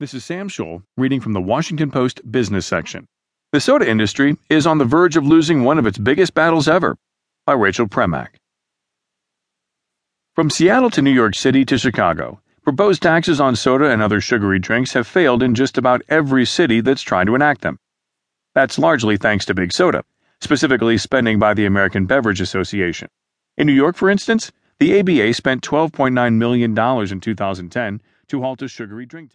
This 0.00 0.14
is 0.14 0.24
Sam 0.24 0.48
Scholl 0.48 0.84
reading 0.96 1.20
from 1.20 1.32
the 1.32 1.40
Washington 1.40 1.90
Post 1.90 2.20
business 2.30 2.64
section. 2.64 3.08
The 3.50 3.58
soda 3.58 3.90
industry 3.90 4.36
is 4.48 4.64
on 4.64 4.78
the 4.78 4.84
verge 4.84 5.16
of 5.16 5.26
losing 5.26 5.64
one 5.64 5.76
of 5.76 5.88
its 5.88 5.98
biggest 5.98 6.34
battles 6.34 6.68
ever 6.68 6.96
by 7.44 7.54
Rachel 7.54 7.88
Premack. 7.88 8.36
From 10.36 10.50
Seattle 10.50 10.90
to 10.90 11.02
New 11.02 11.10
York 11.10 11.34
City 11.34 11.64
to 11.64 11.76
Chicago, 11.76 12.40
proposed 12.62 13.02
taxes 13.02 13.40
on 13.40 13.56
soda 13.56 13.90
and 13.90 14.00
other 14.00 14.20
sugary 14.20 14.60
drinks 14.60 14.92
have 14.92 15.04
failed 15.04 15.42
in 15.42 15.56
just 15.56 15.76
about 15.76 16.02
every 16.08 16.46
city 16.46 16.80
that's 16.80 17.02
trying 17.02 17.26
to 17.26 17.34
enact 17.34 17.62
them. 17.62 17.80
That's 18.54 18.78
largely 18.78 19.16
thanks 19.16 19.46
to 19.46 19.54
Big 19.54 19.72
Soda, 19.72 20.04
specifically 20.40 20.96
spending 20.96 21.40
by 21.40 21.54
the 21.54 21.66
American 21.66 22.06
Beverage 22.06 22.40
Association. 22.40 23.08
In 23.56 23.66
New 23.66 23.72
York, 23.72 23.96
for 23.96 24.08
instance, 24.08 24.52
the 24.78 25.00
ABA 25.00 25.34
spent 25.34 25.64
$12.9 25.64 26.34
million 26.34 26.78
in 26.78 27.20
2010 27.20 28.00
to 28.28 28.42
halt 28.42 28.62
a 28.62 28.68
sugary 28.68 29.04
drink 29.04 29.24
tax. 29.24 29.26